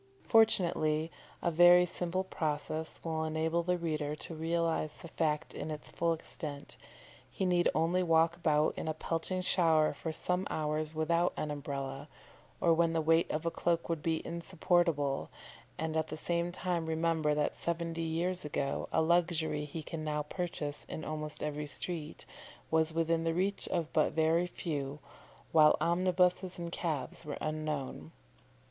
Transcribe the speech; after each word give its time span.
Fortunately 0.23 1.11
a 1.43 1.51
very 1.51 1.85
simple 1.85 2.23
process 2.23 2.99
will 3.03 3.23
enable 3.23 3.61
the 3.61 3.77
reader 3.77 4.15
to 4.15 4.33
realise 4.33 4.95
the 4.95 5.07
fact 5.09 5.53
in 5.53 5.69
its 5.69 5.91
full 5.91 6.11
extent; 6.11 6.75
he 7.29 7.45
need 7.45 7.69
only 7.75 8.01
walk 8.01 8.35
about 8.35 8.73
in 8.75 8.87
a 8.87 8.95
pelting 8.95 9.41
shower 9.41 9.93
for 9.93 10.11
some 10.11 10.47
hours 10.49 10.95
without 10.95 11.33
an 11.37 11.51
Umbrella, 11.51 12.09
or 12.59 12.73
when 12.73 12.93
the 12.93 12.99
weight 12.99 13.29
of 13.29 13.45
a 13.45 13.51
cloak 13.51 13.89
would 13.89 14.01
be 14.01 14.25
insupportable, 14.25 15.29
and 15.77 15.95
at 15.95 16.07
the 16.07 16.17
same 16.17 16.51
time 16.51 16.87
remember 16.87 17.35
that 17.35 17.53
seventy 17.53 18.01
years 18.01 18.43
ago 18.43 18.89
a 18.91 19.03
luxury 19.03 19.65
he 19.65 19.83
can 19.83 20.03
now 20.03 20.23
purchase 20.23 20.83
in 20.89 21.05
almost 21.05 21.43
every 21.43 21.67
street, 21.67 22.25
was 22.71 22.91
within 22.91 23.23
the 23.23 23.35
reach 23.35 23.67
of 23.67 23.93
but 23.93 24.13
very 24.13 24.47
few, 24.47 24.97
while 25.51 25.77
omnibuses 25.79 26.57
and 26.57 26.71
cabs 26.71 27.23
were 27.23 27.37
unknown. 27.39 28.11